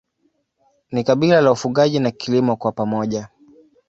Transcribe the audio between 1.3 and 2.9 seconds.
la ufugaji na kilimo kwa